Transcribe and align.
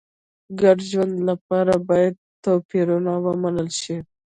د 0.03 0.03
ګډ 0.61 0.77
ژوند 0.91 1.13
لپاره 1.29 1.73
باید 1.89 2.13
توپیرونه 2.45 3.11
ومنل 3.25 3.69
شي. 3.81 3.97